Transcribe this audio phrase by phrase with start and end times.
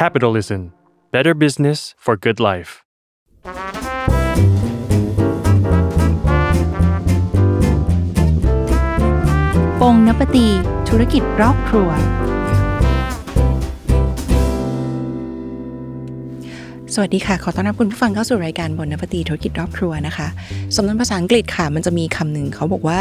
[0.00, 0.60] Capitalism
[1.14, 2.70] Better Business for Good Life
[9.80, 10.46] ปงนปตี
[10.88, 11.90] ธุรกิจรอบครัว
[16.94, 20.28] สวัสดีค่ะ ขอต้อนรับคุณผู้ฟังเข้าสู่รายการบนนปตีธุรกิจรอบครัวนะคะ
[20.76, 23.00] สำนวนภาษาอังกฤษค่ะ มันจะมีคำหนึ่งเขาบอกว่า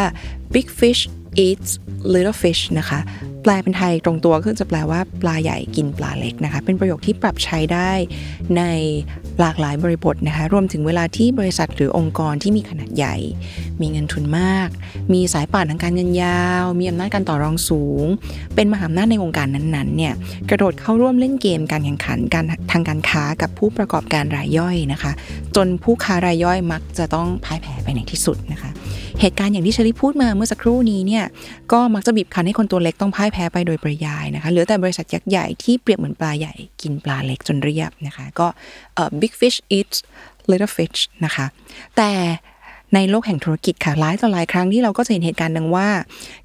[0.55, 1.01] big fish
[1.45, 1.71] eats
[2.13, 2.99] little fish นะคะ
[3.43, 7.91] แปลเป็นไทยตรงตัวก็จะแปลว่าปลาใหญ่กินปลาเล็กนะคะ เป็นประโยคที่ปรับใช้ได้
[8.57, 8.63] ใน
[9.39, 13.15] หลากหลายบริบทนะคะ รวมถึงเวลาที่บริษัทหรือองค์กรที่มีขนาดใหญ่
[13.81, 14.69] มีเงินทุนมาก
[15.13, 18.05] มีสายป่านทางการเงินยาว มีอำนาจการต่อรองสูง
[18.55, 20.13] เป็นมหาอำนาจในวงการนั้นๆเนี่ย
[20.49, 25.11] กระโดดเข้าร่วมเล่นเกมการแข่งขันการทางการค้ากับผู้ประกอบการรายย่อยนะคะ
[25.55, 28.70] จนผู้ค้ารายย่อยมักจะต้องพ่ายแพ้ไปในที่สุดนะคะ
[29.21, 31.25] เหตุการณ์อย่างที่เชลิพูดมาเมื่อสักครู่นี้เนี่ย
[31.71, 38.47] ก็มักจะบีบคั้นให้คนตัวเล็กต้องพ่ายแพ้ไปโดยปริยายนะคะเหลือแต่บริษัทยักษ์ใหญ่ที่เปรียบเหมือนปลาใหญ่กินปลาเล็กจนเรียบนะคะก็
[39.21, 39.97] big fish eats
[40.51, 41.45] little fish นะคะ
[41.97, 42.11] แต่
[42.95, 45.89] ในโลกแห่งธุรกิจค่ะหลายต่อหลายครั้งที่เราก็จะเห็นเหตุการณ์ดังว่า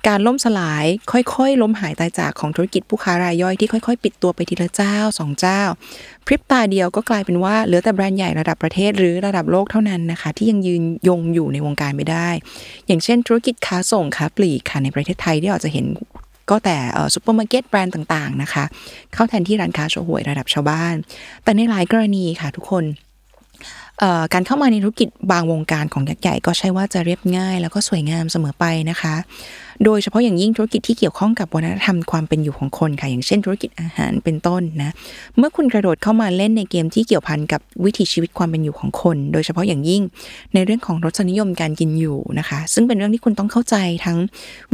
[0.08, 5.60] การล่มสลายค่อยๆ ล้มหายตายจากของธุรกิจผู้ค้ารายย่อยที่ค่อยๆ ปิดตัวไปทีละเจ้าสองเจ้า
[6.26, 12.28] พริบตาเดียวก็กลายเป็นว่าเหลือแต่แบรนด์ใหญ่ระดับประเทศหรือระดับโลกเท่านั้นนะคะ ที่ยังยืนยงอยู่ในวงการไม่ได้
[12.86, 15.86] อย่างเช่น ธุรกิจค้าส่งค้าปลีกค่ะในประเทศไทยที่เราจะเห็น
[16.50, 16.76] ก็แต่
[17.14, 18.64] ซูเปอร์มาร์เก็ตแบรนด์ต่างๆนะคะ
[19.14, 20.94] เข้าแทนที่ร้านค้าโชห่วยระดับชาวบ้าน
[21.44, 22.84] แต่ในหลายกรณีค่ะทุกคน
[24.32, 29.14] การเข้ามาในธุรกิจบางวงการของยักษ์ใหญ่ก็ใช่ว่าจะเรียบง่าย แล้วก็สวยงามเสมอไปนะคะ
[29.84, 34.92] โดยเฉพาะอย่างยิ่งธุรกิจที่เกี่ยวข้องกับวัฒนธรรมความเป็นอยู่ของคนค่ะ อย่างเช่นธุรกิจอาหารเป็นต้นนะ
[35.38, 40.02] เมื่อคุณกระโดดเข้ามาเล่นในเกมที่เกี่ยวพันกับวิถีชีวิตความเป็นอยู่ของคน โดยเฉพาะอย่างยิ่ง
[40.54, 44.18] ในเรื่องของรสนิยมการกินอยู่นะคะ ซึ่งเป็นเรื่องที่คุณต้องเข้าใจทั้ง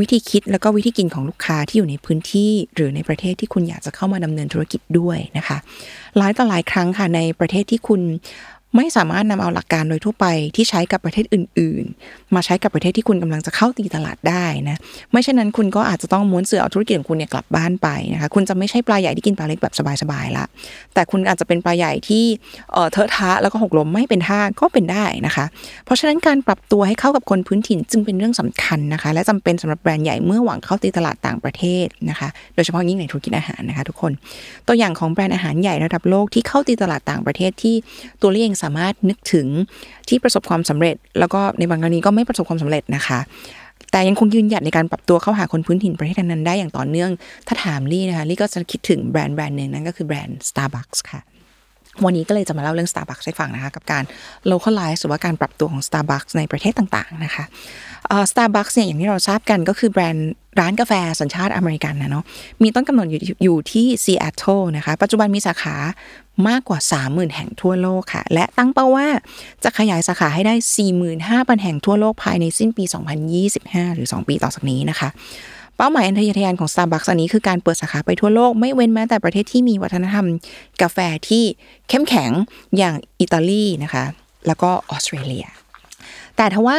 [0.01, 5.57] วิธีคิดแล้วก็วิธีกินของลูกค้าที่อยู่ในพื้นที่ หรือในประเทศที่คุณอยากจะเข้ามาดำเนินธุรกิจด้วยนะคะ
[6.17, 8.01] หลายต่อหลายครั้งค่ะในประเทศที่คุณ
[8.77, 14.77] ไม่สามารถนำเอาหลักการโดยทั่วไปที่ใช้กับประเทศอื่น ๆ มาใช้กับประเทศที่คุณกำลังจะเข้าตีตลาดได้นะ
[15.11, 20.45] ไม่เช่นนั้นคุณก็อาจจะต้องม้วนเสือเอาธุรกิจของคุณเนี่ยกลับบ้านไปนะคะคุณจะไม่ใช่ปลาใหญ่ที่กินปลาเล็กแบบสบายๆละ
[20.95, 22.25] แต่คุณอาจจะเป็นปลาใหญ่ที่
[22.73, 25.45] เอ่อเทอะทะแล้วก็หกล้มไม่เป็นท่าก็เป็นได้นะคะ
[25.85, 34.13] เพราะฉะนั้นการปรับตัวให้เข้ากับคนพื้นถิ่นจึงเป็นเรื่องสำคัญนะคะ และจำเป็นสำหรับแบรนด์ใหญ่เมื่อหวังเข้าตีตลาดต่างประเทศนะคะ โดยเฉพาะยิ่งในธุรกิจอาหารนะคะ ทุกคน
[34.67, 37.75] ตัวอย่างของแบรนด์อาหารใหญ่ระดับโลกที่เข้าตีตลาดต่างประเทศที่
[38.23, 39.47] ตัวเองสามารถนึกถึง
[40.09, 43.21] ที่ประสบความสำเร็จ แล้วก็ในบางกรณีก็ไม่ประสบความสำเร็จนะคะ
[43.91, 47.11] แต่ยังคงยืนหยัดในการปรับตัวเข้าหาคนพื้นถิ่นประเทศนั้นได้อย่างต่อเนื่อง
[47.47, 51.21] ถ้าถามลี่นะคะลี่ก็จะคิดถึงแบรนด์แบรนด์หนึ่งนั่นก็คือแบรนด์ Starbucks ค่ะ
[52.05, 54.05] วันนี้ก็เลยจะมาเล่าเรื่อง Starbucks ให้ฟังนะคะ กับการ
[54.51, 57.45] localize หรือว่าการปรับตัวของ Starbucks ในประเทศต่างๆนะคะ
[58.31, 60.31] Starbucks เนี่ยอย่างที่เราทราบกันก็คือแบรนด์
[60.61, 62.25] ร้านกาแฟสัญชาติอเมริกันนะเนาะ
[62.63, 65.77] มีต้นกำเนิดอยู่อยู่ที่ซีแอตเทิลนะคะ ปัจจุบันมีสาขา
[66.49, 69.09] มากกว่า 30,000 แห่งทั่วโลกค่ะ และตั้งเป้าว่า
[69.65, 70.55] จะขยายสาขาให้ได้
[71.09, 72.85] 45,000 แห่งทั่วโลกภายในสิ้นปี
[73.41, 75.09] 2025 หรือ 2 ปีต่อจากนี้นะคะ
[75.77, 80.27] เป้าหมายอันทะเยอทะยานของ Starbucks อันนี้คือการเปิดสาขาไปทั่วโลก ไม่เว้นแม้แต่ประเทศที่มีวัฒนธรรม
[80.83, 80.99] กาแฟ
[81.29, 81.45] ที่
[81.89, 82.31] เข้มแข็ง
[82.79, 84.05] อย่างอิตาลีนะคะ
[84.47, 85.47] แล้วก็ออสเตรเลีย
[86.37, 86.79] แต่ทว่า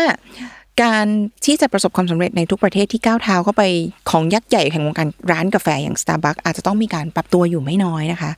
[0.83, 1.05] การ
[1.45, 3.63] ที่จะประสบความสำเร็จในทุกประเทศที่ก้าวเท้าเข้าไป
[4.09, 8.31] ของยักษ์ใหญ่แห่งวงการร้านกาแฟอย่าง Starbucks อาจจะต้องมีการปรับตัวอยู่ไม่น้อยนะคะ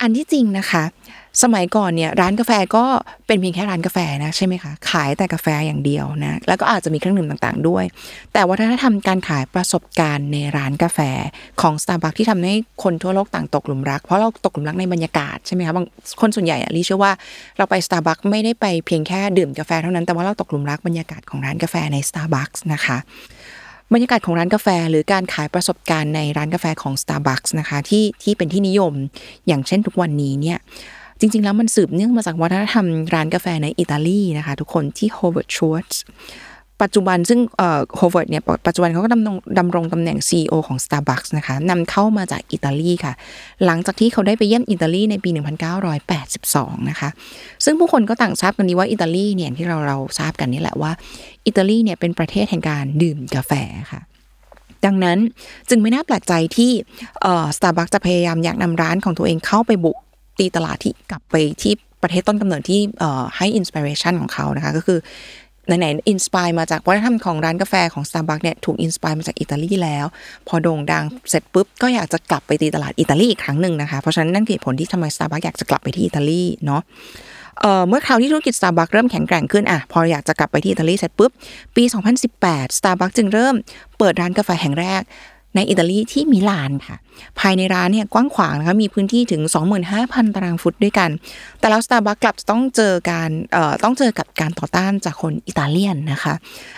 [0.00, 0.84] อันที่จริงนะคะ
[1.42, 2.84] สมัยก่อนเนี่ยร้านกาแฟก็
[3.26, 7.84] เป็นเพียงแค่ร้านกาแฟนะใช่ไหมคะ ขายแต่กาแฟอย่างเดียวนะแล้วก็อาจจะมีเครื่องดื่มต่างๆด้วย
[8.32, 10.98] แต่วัฒนธรรมการขายประสบการณ์ในร้านกาแฟ
[11.60, 15.86] ของ Starbucks ที่ทำให้คนทั่วโลกต่างตกหลุมรัก เพราะเราตกหลุมรักในบรรยากาศใช่ไหมคะบาง
[16.20, 17.12] คนส่วนใหญ่อะรีเชื่อว่า
[17.58, 22.98] เราไป Starbucks ไม่ได้ไปเพียงแค่ดื่มกาแฟเท่านั้นแต่ว่าเราตกหลุมรักบรรยากาศของร้านกาแฟใน Starbucks นะคะ
[23.92, 28.92] บรรยากาศของร้านกาแฟ หรือการขายประสบการณ์ในร้านกาแฟของ Starbucks นะคะที่ที่เป็นที่นิยม
[29.46, 30.58] อย่างเช่นทุกวันนี้เนี่ย
[31.20, 35.96] จริง ๆ แล้วมันสืบเนื่องมาจากวัฒนธรรมร้านกาแฟในอิตาลีนะคะ ทุกคนที่ Howard Schultz
[36.82, 43.12] ปัจจุบันซึ่งเอ่อ Howard เนี่ยปัจจุบันเขาก็ดำรงดำรงตำแหน่ง CEO ของ Starbucks นะคะนำเข้ามาจากอิตาลีค่ะ
[43.64, 45.30] หลังจากที่เขาได้ไปเยี่ยมอิตาลีในปี
[46.14, 47.08] 1982 นะคะ
[47.64, 50.92] ซึ่งผู้คนก็ต่างทราบกันดีว่าอิตาลีเนี่ยที่เราเราทราบกันนี่แหละว่า
[51.46, 53.52] อิตาลีเนี่ยเป็นประเทศแห่งการดื่มกาแฟ
[53.92, 54.00] ค่ะ
[54.86, 55.18] ดังนั้น
[55.68, 56.70] จึงไม่น่าแปลกใจที่
[57.22, 59.96] เอ่อ Starbucks จะพยายามอยากนำร้านของตัวเองเข้าไปบุก
[60.38, 61.72] ตีตลาดที่กลับไปที่
[62.02, 62.80] ประเทศต้นกำเนิดที่
[63.36, 64.98] ให้ inspiration ของเขานะคะ ก็คือ
[65.78, 70.06] ไหนๆ inspire มาจากวัฒนธรรมของร้านกาแฟของ Starbucks เนี่ยถูก inspire มาจากอิตาลีแล้ว
[70.48, 76.82] พอโด่งดังเสร็จปุ๊บ ก็อยากจะกลับไปตีตลาดอิตาลีอีกครั้งหนึ่งนะคะ เพราะฉะนั้นนั่นคือผลที่ทำไม Starbucks อยากจะกลับไปที่อิตาลีเนาะ
[77.88, 81.30] เมื่อคราวที่ธุรกิจ Starbucks เริ่มแข็งแกร่งขึ้นอะพออยากจะกลับไปที่อิตาลีเสร็จปุ๊บ
[81.76, 81.84] ปี
[82.30, 83.54] 2018 Starbucks จึงเริ่ม
[83.98, 85.02] เปิดร้านกาแฟแห่งแรก
[85.56, 86.96] ในอิตาลีที่มิลานค่ะ
[87.40, 89.42] ภายในร้านเนี่ยกว้างขวางนะคะมีพื้นที่ถึง
[89.88, 91.10] 25,000 ตารางฟุตด้วยกัน
[91.58, 96.34] แต่แล้วสตาร์บัคกลับต้องเจอการเอ่อต้องเจอกับการต่อต้านจากคนอิตาเลียนนะคะ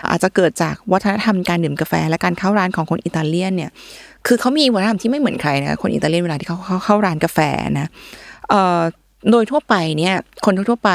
[0.09, 3.71] อาจจะเกิดจากวัฒนธรรมการดื่มกาแฟและการเข้าร้านของคนอิตาเลียนเนี่ย
[4.27, 7.39] คือเขามีวัฒนธรรมที่ไม่เหมือนใครนะคนอิตาเลียนเวลาที่เขาเข้าเข้าร้านกาแฟ
[7.79, 7.87] นะ
[8.49, 8.81] เอ่อ
[9.29, 10.15] โดยทั่วไปเนี่ย
[10.45, 10.91] คนทั่วๆไป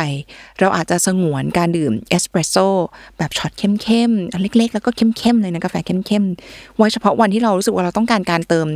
[0.60, 2.66] เราอาจจะสงวนการดื่มเอสเปรสโซ่
[3.18, 8.66] แบบช็อตเข้มๆอันเล็กๆ แล้วก็เข้มๆเลยนะกาแฟเข้มๆไว้เฉพาะวันที่เรารู้สึกว่าเราต้องการการเติม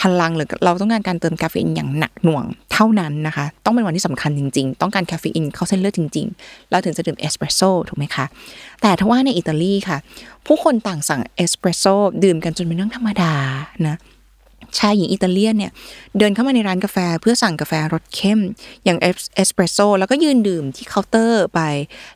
[0.00, 8.24] พลังหรือเราต้องการการเติมคาเฟอีนอย่างหนักหน่วงเท่านั้นนะคะ ต้องเป็นวันที่สำคัญจริง ๆ ต้องการคาเฟอีนเข้าเส้นเลือดจริงๆ เราถึงจะดื่มเอสเปรสโซ่ถูกไหมคะ
[8.82, 9.98] แต่ถ้าว่าในอิตาลีค่ะ
[10.46, 11.94] ผู้คนต่างสั่งเอสเปรสโซ่
[12.24, 13.32] ดื่มกันจนเป็นเรื่องธรรมดา
[13.88, 13.96] นะ
[14.78, 15.72] ชายหญิงอิตาเลียนเนี่ย
[16.18, 18.40] เดินเข้ามาในร้านกาแฟเพื่อสั่งกาแฟรสเข้ม
[18.84, 21.60] อย่างเอสเปรสโซ่แล้วก็ยืนดื่มที่เคาน์เตอร์ไป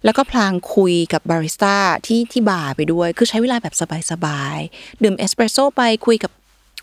[0.05, 1.77] แล้วก็พลางคุยกับบาริสต้า
[2.07, 3.75] ที่ที่บาร์ไปด้วย คือใช้เวลาแบบ
[4.11, 6.33] สบายๆ ดื่มเอสเปรสโซ่ไปคุยกับ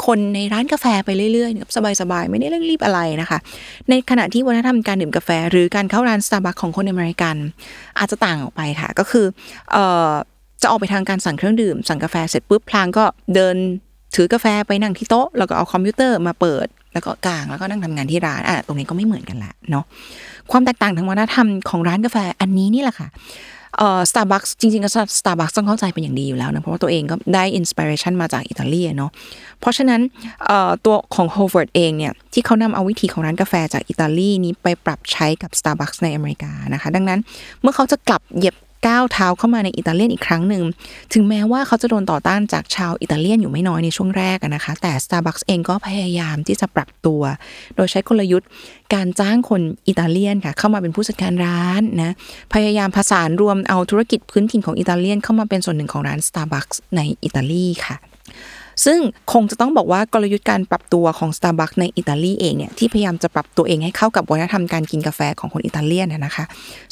[0.06, 1.72] คนในร้านกาแฟไปเรื่อยๆแบบ
[2.02, 3.40] สบายๆ ไม่ได้เร่งรีบอะไรนะคะ
[3.90, 7.36] ในขณะที่วัฒนธรรมการดื่มกาแฟ หรือการเข้าร้านสตาร์บัคของคนอเมริกัน
[8.00, 9.26] อาจจะต่างออกไปค่ะ ก็คือ
[9.76, 9.78] อ่
[10.10, 10.12] อ
[10.62, 13.06] จะออกไปทางการสั่งเครื่องดื่ม สั่งกาแฟเสร็จปุ๊บพลางก็
[13.36, 13.56] เดิน
[14.18, 19.84] ถือกาแฟไปนั่งที่โต๊ะ แล้วก็เอาคอมพิวเตอร์มาเปิด แล้วก็กางแล้วก็นั่งทำงานที่ร้านอะตรงนี้ก็ไม่เหมือนกันละเนาะ
[20.52, 23.08] ความแตกต่างทางวัฒนธรรมของร้านกาแฟอันนี้นี่แหละค่ะ
[23.78, 29.12] เอ่อสตาร์บัคจริงๆก็สตาร์บัคต้องเข้าใจเป็นอย่างดีอยู่แล้วนะ เพราะว่าตัวเองก็ได้ inspiration มาจากอิตาลีเนาะ
[29.60, 30.02] เพราะฉะนั้น
[30.46, 37.20] เอ่อตัวของ Howard เองเนี่ย ที่เขานำเอาวิธีของร้านกาแฟจากอิตาลีนี้ไปปรับใช้กับ Starbucks ในอเมริกานะคะ ดังนั้น
[37.62, 38.56] เมื่อเขาจะกลับเหยียบ
[38.88, 40.64] ก้าวเท้าเข้ามาในอิตาเลียนอีกครั้งหนึ่ง
[41.14, 47.22] ถึงแม้ว่าเขาจะโดนต่อต้านจากชาวอิตาเลียนอยู่ไม่น้อยในช่วงแรกนะคะ แต่ Starbucks เองก็พยายามที่จะปรับตัว
[47.76, 48.50] โดยใช้กลยุทธ์
[48.94, 52.14] การจ้างคนอิตาเลียนค่ะ เข้ามาเป็นผู้จัดการร้านนะ
[52.54, 57.96] พยายามผสานรวมเอาธุรกิจพื้นถิ่นของอิตาเลียนเข้ามาเป็นส่วนหนึ่งของร้าน Starbucks ในอิตาลีค่ะ
[58.86, 59.00] ซึ่ง
[59.34, 66.46] คงจะต้องบอกว่ากลยุทธ์การปรับตัวของ Starbucks ในอิตาลีเองเนี่ยที่พยายามจะปรับตัวเองให้เข้ากับวัฒนธรรมการกินกาแฟของคนอิตาเลียนนะนะคะ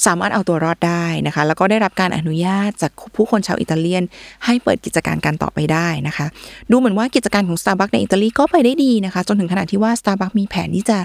[0.05, 4.03] สามารถเอาตัวรอดได้นะคะ แล้วก็ได้รับการอนุญาตจากผู้คนชาวอิตาเลียน
[4.45, 6.25] ให้เปิดกิจการการต่อไปได้นะคะ
[6.71, 10.97] ดูเหมือนว่ากิจการของ Starbucks ในอิตาลีก็ไปได้ดีนะคะ จนถึงขนาดที่ว่า Starbucks มีแผนที่จะ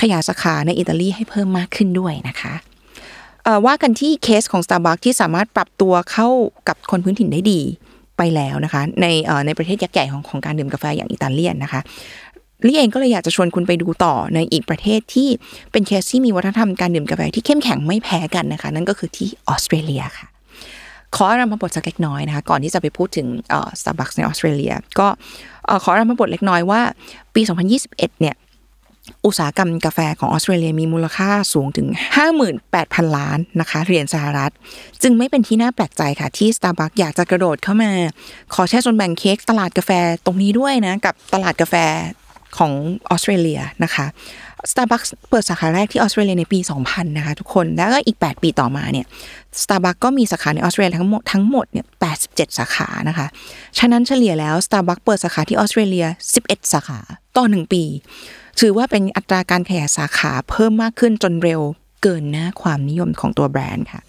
[0.00, 2.54] ขยายสาขาในอิตาลีให้เพิ่มมากขึ้นด้วยนะคะ
[3.66, 6.28] ว่ากันที่เคสของ Starbucks ที่สามารถปรับตัวเข้า
[6.68, 7.62] กับคนพื้นถิ่นได้ดี
[8.18, 9.06] ไปแล้วนะคะ ใน
[9.46, 11.80] ในประเทศยักษ์ใหญ่ของของการดื่มกาแฟอย่างอิตาเลียนนะคะ
[12.66, 15.28] ลี่เองก็เลยอยากจะชวนคุณไปดูต่อในอีกประเทศที่
[15.72, 20.26] เป็นเคสที่มีวัฒนธรรมการดื่มกาแฟที่เข้มแข็งไม่แพ้กันนะคะ นั่นก็คือที่ออสเตรเลียค่ะ
[21.16, 25.06] ขอรัมพบทสักเล็กน้อยนะคะ ก่อนที่จะไปพูดถึงเอ่อ Starbucks ในออสเตรเลีย ก็
[25.82, 26.80] ขอรัมพบทเล็กน้อยว่า
[27.34, 27.42] ปี
[27.80, 28.34] 2021 เนี่ย
[29.26, 31.88] อุตสาหกรรมกาแฟของออสเตรเลียมีมูลค่าสูงถึง
[32.52, 34.52] 58,000 ล้านนะคะเหรียญสหรัฐ
[35.02, 37.90] จึงไม่เป็นที่น่าแปลกใจค่ะที่ Starbucks อยากจะกระโดดเข้ามา
[38.54, 39.90] ขอแช่ส่วนแบ่งเค้กตลาดกาแฟ
[40.24, 41.74] ตรงนี้ด้วยนะ กับตลาดกาแฟ
[42.58, 42.72] ของ
[43.10, 44.06] ออสเตรเลียนะคะ
[44.70, 49.06] Starbucks เปิดสาขาแรกที่ออสเตรเลียในปี 2000 นะคะทุกคน แล้วก็อีก 8 ปีต่อมาเนี่ย
[49.62, 51.86] Starbucks ก็มีสาขาในออสเตรเลียทั้งหมดทั้งหมดเนี่ย
[52.22, 53.26] 87 สาขานะคะ
[53.78, 56.06] ฉะนั้นเฉลี่ยแล้ว Starbucks เปิดสาขาที่ออสเตรเลีย
[56.38, 57.00] 11 สาขา
[57.36, 57.82] ต่อ 1 ปี
[58.60, 61.60] ถือว่าเป็นอัตราการขยายสาขาเพิ่มมากขึ้นจนเร็ว
[62.02, 64.00] เกินหน้าความนิยมของตัวแบรนด์ค่ะ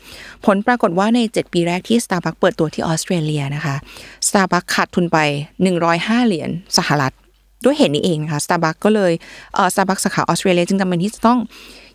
[0.46, 3.76] ผลปรากฏว่าใน 7 ปีแรกที่ Starbucks เปิดตัวที่ออสเตรเลียนะคะ
[4.28, 5.18] Starbucks ขาดทุนไป
[5.74, 7.14] 105 เหรียญสหรัฐ
[7.64, 9.14] ด้วยเหตุนี้เองนะคะ Starbucks ก็เลย
[9.54, 11.40] เออ Starbucks สาขาออสเตรเลียจึงจำเป็นที่จะต้อง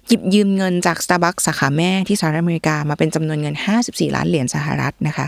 [0.08, 5.26] หยิบยืมเงินจาก Starbucks สาขาแม่ที่สหรัฐอเมริกามาเป็นจำนวนเงิน 54 ล้านเหรียญสหรัฐนะคะ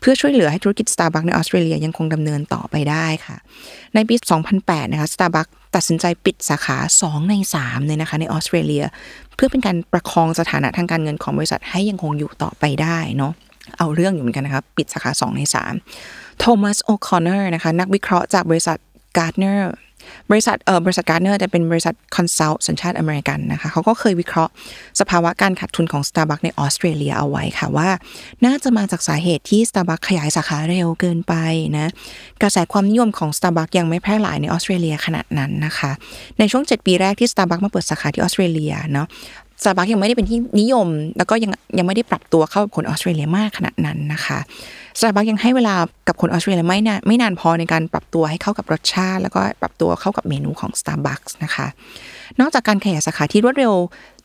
[0.00, 3.36] เพื่อช่วยเหลือให้ธุรกิจ Starbucks ในออสเตรเลียยังคงดำเนินต่อไปได้ค่ะ
[3.94, 4.14] ในปี
[4.54, 8.84] 2008 นะคะ Starbucks ตัดสินใจปิดสาขา 2 ใน 3 เลยนะคะในออสเตรเลีย
[9.34, 13.32] เพื่อเป็นการประคองสถานะทางการเงินของบริษัทให้ยังคงอยู่ต่อไปได้เนาะ
[13.78, 15.40] เอาเรื่องอยู่เหมือนกันนะคะปิดสาขา 2 ใน
[15.90, 18.78] 3 Thomas O'Connor นะคะนักวิเคราะห์จากบริษัท
[19.16, 19.72] Gartner
[20.30, 24.52] บริษัทเออบริษัท Gartner จะเป็นบริษัท consult สัญชาติอเมริกันนะคะเขาก็เคยวิเคราะห์
[25.00, 27.88] สภาวะการขาดทุนของ Starbucks ในออสเตรเลียเอาไว้ค่ะว่า
[28.44, 31.34] น่าจะมาจากสาเหตุที่ Starbucks ขยายสาขาเร็วเกินไป
[31.76, 31.90] นะ
[32.42, 35.90] กระแสความนิยมของ Starbucks ยังไม่แพร่หลายในออสเตรเลียขนาดนั้นนะคะ
[36.38, 39.06] ในช่วง 7 ปีแรกที่ Starbucks มาเปิดสาขาที่ออสเตรเลียเนาะ
[39.64, 44.38] สตาร์บัคยังไม่ได้เป็นที่นิยม แล้วก็ยังยังไม่ได้ปรับตัวเข้ากับคนออสเตรเลียมากขนาดนั้นนะคะ
[44.98, 45.74] สตาร์บัคยังให้เวลา
[46.08, 51.66] กับคนออสเตรเลียไม่นานไม่นานพอในการปรับตัวให้เข้ากับรสชาติ แล้วก็ปรับตัวเข้ากับเมนูของ Starbucks นะคะ
[52.40, 53.74] นอกจากการขยายสาขาที่รวดเร็ว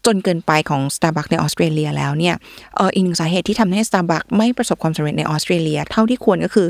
[0.06, 2.36] จนเกินไปของ Starbucks ในออสเตรเลียแล้วเนี่ย
[2.76, 6.68] เอออีกหนึ่งสาเหตุที่ทำให้ Starbucks ไม่ประสบความสำเร็จในออสเตรเลีย เท่าที่ควรก็คือ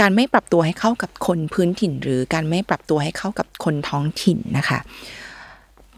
[0.00, 4.78] การไม่ปรับตัวให้เข้ากับคนพื้นถิ่น หรือการไม่ปรับตัวให้เข้ากับคนท้องถิ่นนะคะ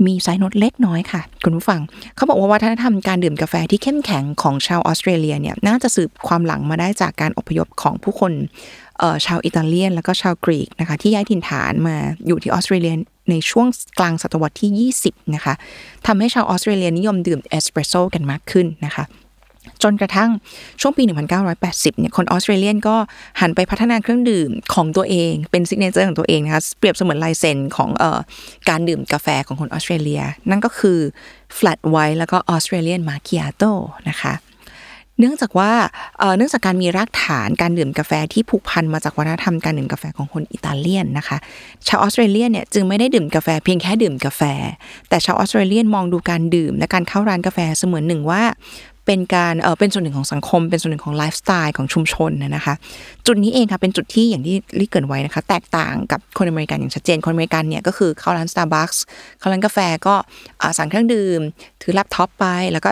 [0.07, 1.81] มี side note เล็กน้อยค่ะ คุณผู้ฟัง
[2.17, 8.33] เขาบอกว่าวัฒนธรรมการดื่มกาแฟที่เข้มแข็งของชาวออสเตรเลียเนี่ยน่าจะสืบความหลังมาได้จากการอพยพของผู้คน
[9.27, 12.95] ชาวอิตาเลียน แล้วก็ชาวกรีกนะคะที่ย้ายถิ่นฐานมาอยู่ที่ออสเตรเลีย
[13.31, 13.67] ในช่วง
[13.99, 15.55] กลางศตวรรษที่ 20 นะคะ
[16.07, 19.05] ทำให้ชาวออสเตรเลียนิยมดื่มเอสเปรสโซ่กันมากขึ้นนะคะ
[19.83, 20.31] จนกระทั่ง
[20.81, 21.03] ช่วงปี
[21.51, 22.97] 1980 เนี่ย คนออสเตรเลียนก็
[23.41, 28.19] หันไปพัฒนาเครื่องดื่มของตัวเอง เป็น signature ของตัวเองนะคะ เปรียบเสมือนลายเซ็นของเอ่อ
[28.69, 30.99] การดื่มกาแฟของคนออสเตรเลีย นั่นก็คือ
[31.59, 33.63] flat white แล้วก็ Australian macchiato
[34.11, 34.35] นะคะ
[35.21, 35.73] เนื่องจากว่า
[36.37, 41.37] เนื่องจากการมีรากฐานการดื่มกาแฟที่ผูกพันมาจากวัฒนธรรมการดื่มกาแฟของคนอิตาเลียนนะคะ
[41.87, 44.43] ชาวออสเตรเลียนเนี่ยจึงไม่ได้ดื่มกาแฟเพียงแค่ดื่มกาแฟ
[45.09, 48.43] แต่ชาวออสเตรเลียนมองดูการดื่มและการเข้าร้านกาแฟเสมือนหนึ่งว่า
[49.09, 52.75] เป็นการเออเป็นส่วนหนึ่งของสังคม เป็นส่วนหนึ่งของไลฟ์สไตล์ของชุมชนนะคะ
[53.27, 58.99] จุดนี้เองค่ะเป็นจุดที่อย่างที่ลิเกริ่นไว้นะคะ แตกต่างกับคนอเมริกันอย่างชัดเจนคนอเมริกันเนี่ยก็คือเข้าร้าน Starbucks
[59.39, 60.15] เข้าร้านกาแฟก็
[60.79, 61.41] สั่งเครื่องดื่ม
[61.83, 62.91] ถือแล็ปท็อปไป แล้วก็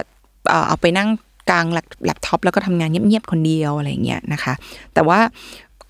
[0.68, 1.08] เอาไปนั่ง
[1.50, 4.52] กางแล็ปท็อปแล้วก็ทำงานเงียบๆคนเดียวอะไรเงี้ยนะคะ
[4.94, 5.18] แต่ว่า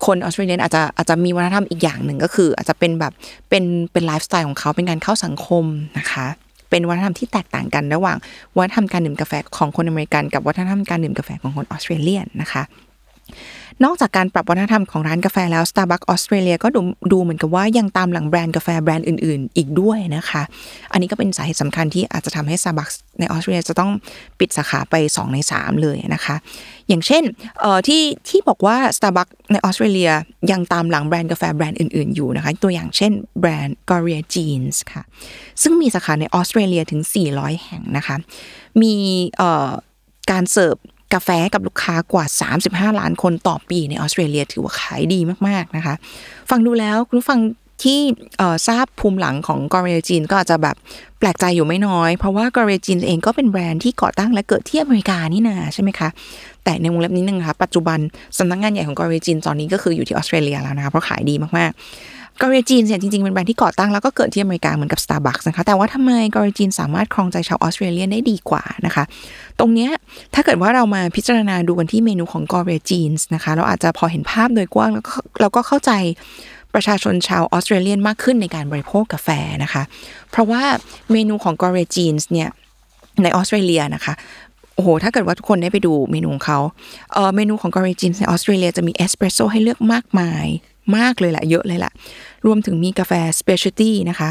[0.05, 3.13] คนออสเตรเลียอาจจะอาจจะมีวัฒนธรรมอีกอย่างหนึ่งก็คือ อาจจะเป็นแบบ
[3.49, 5.65] เป็นเป็นไลฟ์สไตล์ของเขาเป็นการเข้าสังคม
[5.97, 6.27] นะคะ
[6.69, 8.17] เป็นวัฒนธรรมที่แตกต่างกันระหว่าง
[8.57, 12.63] วัฒนธรรมการดื่มกาแฟของคนอเมริกันกับวัฒนธรรมการดื่มกาแฟของคนออสเตรเลียนนะคะ
[13.83, 16.81] นอกจากการปรับวัฒนธรรมของร้านกาแฟแล้ว Starbucks ออสเตรเลียก็ดู
[17.11, 20.43] ดูเหมือนกับว่ายังตามหลังแบรนด์กาแฟแบรนด์อื่น ๆ อีกด้วยนะคะ
[20.91, 23.91] อันนี้ก็เป็นสาเหตุสำคัญที่อาจจะทำให้ Starbucks ในออสเตรเลียจะต้อง
[24.39, 26.35] ปิดสาขาไป 2 ใน 3 เลยนะคะ
[26.87, 27.23] อย่างเช่น
[27.87, 30.11] ที่ที่บอกว่า Starbucks ในออสเตรเลีย
[30.51, 35.03] ยังตามหลังแบรนด์กาแฟแบรนด์อื่น ๆ อยู่นะคะ ตัวอย่างเช่นแบรนด์ g o r i a Jeans ค่ะ
[35.61, 37.01] ซึ่งมีสาขาในออสเตรเลียถึง
[37.33, 38.15] 400 แห่งนะคะ
[38.81, 38.95] มี
[40.31, 40.77] การเสิร์ฟ
[41.13, 42.25] กาแฟกับลูกค้ากว่า
[42.63, 45.95] 35 ล้านคนต่อปีในออสเตรเลียถือว่าขายดีมาก ๆ นะคะ
[46.49, 47.39] ฟังดูแล้วคุณฟัง
[47.83, 47.99] ที่
[48.67, 50.75] ทราบภูมิหลังของ Gloria Jean's ก็อาจจะแบบ
[51.19, 56.09] แปลกใจอยู่ไม่น้อย เพราะว่า Gloria Jean's เองก็เป็นแบรนด์ที่ก่อตั้งและเกิดที่อเมริกานี่นาใช่ไหมคะ
[56.63, 57.99] แต่ในวงเล็บนิดนึงค่ะปัจจุบัน
[58.37, 61.71] สำนักงานใหญ่ของ Gloria Jean's ตอนนี้ก็คืออยู่ที่ออสเตรเลียแล้วนะคะเพราะขายดีมาก
[62.41, 69.03] Gloria Jean's เนี่ยจริงๆ เป็นแบรนด์ที่ก่อตั้งแล้วก็เกิดที่อเมริกาเหมือนกับ Starbucks นะคะ แต่ว่าทำไม Gloria Jean's สามารถครองใจชาวออสเตรเลียได้ดีกว่านะคะ
[69.59, 69.91] ตรงเนี้ย
[70.33, 75.91] ถ้าเกิดว่าเรามาพิจารณาดูกันที่เมนูของ Gloria Jean's นะคะ เราอาจจะพอเห็นภาพโดยกว้างแล้วก็เราก็เข้าใจ
[76.73, 79.29] ประชาชนชาวออสเตรเลียนมากขึ้นในการบริโภคกาแฟ
[79.63, 79.83] นะคะ
[80.31, 80.63] เพราะว่า
[81.11, 82.49] เมนูของ Gloria Jean's เนี่ย
[83.23, 84.13] ในออสเตรเลียนะคะ
[84.75, 86.59] โอ้โห ถ้าเกิดว่าทุกคนได้ไปดูเมนูของเขา
[87.13, 90.45] เออเมนูของ Gloria Jean's ในออสเตรเลียจะมีเอสเปรสโซ่ให้เลือกมากมาย
[90.97, 91.91] มากเลยแหละเยอะเลยแหละ
[92.45, 94.29] รวมถึงมีกาแฟ specialty นะคะ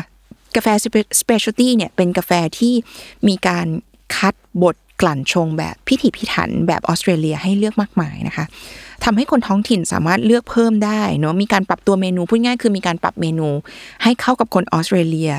[0.56, 0.68] กาแฟ
[1.20, 2.74] specialty เนี่ยเป็นกาแฟที่
[3.28, 3.66] มีการ
[4.16, 8.44] คัดบดกลั่นชงแบบพิถีพิถันแบบออสเตรเลียให้เลือกมากมายนะคะ
[9.04, 13.48] ทำให้คนท้องถิ่นสามารถเลือกเพิ่มได้เนาะมีการปรับตัวเมนูพูดง่ายคือมีการปรับเมนู
[14.02, 15.32] ให้เข้ากับคนออสเตรเลีย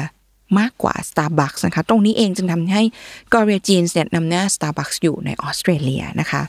[0.60, 2.84] มากกว่า Starbucks นะคะ ตรงนี้เองจึงทำให้
[3.34, 6.42] g o r i a Jeans เนี่ยนำหน้า Starbucks อยู่ในออสเตรเลียนะคะ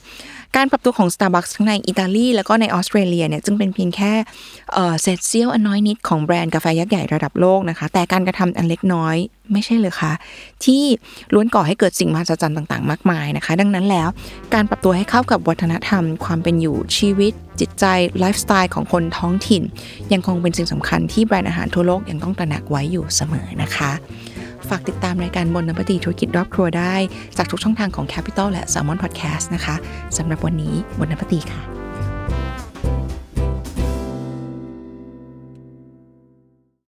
[0.57, 4.12] การปรับตัวของ Starbucks ทั้งในอิตาลีแล้วก็ในออสเตรเลียเนี่ยจึงเป็นเพียงแค่
[5.00, 9.17] เศษเสี้ยวอันน้อยนิดของแบรนด์กาแฟยักษ์ใหญ่ระดับโลกนะคะ แต่การกระทำอันเล็กน้อย
[9.52, 10.12] ไม่ใช่เลยค่ะ
[10.64, 10.83] ที่
[11.35, 14.09] ล้วนก่อให้เกิดสิ่งมหัศจรรย์ต่างๆ มากมายนะคะ ดังนั้นแล้ว
[14.55, 17.85] การปรับตัวให้เข้ากับวัฒนธรรม ความเป็นอยู่ชีวิต จิตใจ
[18.19, 19.62] ไลฟ์สไตล์ของคนท้องถิ่น
[20.12, 23.93] ยังคงเป็นสิ่งสำคัญที่แบรนด์อาหารทั่วโลกยังต้องตระหนักไว้อยู่เสมอนะคะ
[24.71, 26.95] ฝากติดตามรายการบนนปฏิธุรกิจรอบครัวได้
[27.37, 29.77] จากทุกช่องทางของ Capital และ s ซ l m o n Podcast นะคะ
[30.17, 31.77] สำหรับวันนี้บนนปฏิค่ะ